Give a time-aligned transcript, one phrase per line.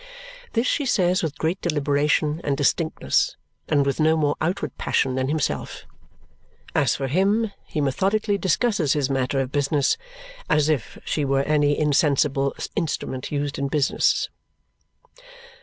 [0.53, 5.27] This she says with great deliberation and distinctness and with no more outward passion than
[5.27, 5.85] himself.
[6.73, 9.97] As for him, he methodically discusses his matter of business
[10.49, 14.27] as if she were any insensible instrument used in business.